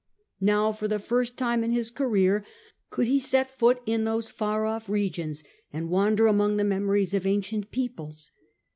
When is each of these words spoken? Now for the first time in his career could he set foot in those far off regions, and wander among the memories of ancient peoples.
Now 0.39 0.71
for 0.71 0.87
the 0.87 0.97
first 0.97 1.37
time 1.37 1.63
in 1.63 1.69
his 1.73 1.91
career 1.91 2.43
could 2.89 3.05
he 3.05 3.19
set 3.19 3.51
foot 3.55 3.83
in 3.85 4.03
those 4.03 4.31
far 4.31 4.65
off 4.65 4.89
regions, 4.89 5.43
and 5.71 5.91
wander 5.91 6.25
among 6.25 6.57
the 6.57 6.63
memories 6.63 7.13
of 7.13 7.27
ancient 7.27 7.69
peoples. 7.69 8.31